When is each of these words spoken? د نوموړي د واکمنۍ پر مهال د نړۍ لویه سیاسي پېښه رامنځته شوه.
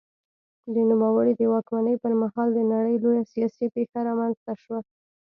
د 0.73 0.75
نوموړي 0.89 1.33
د 1.37 1.41
واکمنۍ 1.53 1.95
پر 2.03 2.13
مهال 2.21 2.49
د 2.53 2.59
نړۍ 2.73 2.95
لویه 3.03 3.23
سیاسي 3.33 3.65
پېښه 3.75 3.99
رامنځته 4.07 4.53
شوه. 4.63 4.79